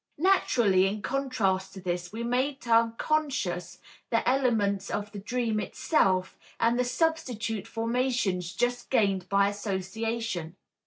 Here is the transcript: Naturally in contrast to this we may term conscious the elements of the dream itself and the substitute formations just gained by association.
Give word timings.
Naturally 0.17 0.87
in 0.87 1.03
contrast 1.03 1.75
to 1.75 1.79
this 1.79 2.11
we 2.11 2.23
may 2.23 2.55
term 2.55 2.95
conscious 2.97 3.77
the 4.09 4.27
elements 4.27 4.89
of 4.89 5.11
the 5.11 5.19
dream 5.19 5.59
itself 5.59 6.35
and 6.59 6.79
the 6.79 6.83
substitute 6.83 7.67
formations 7.67 8.51
just 8.55 8.89
gained 8.89 9.29
by 9.29 9.47
association. 9.47 10.55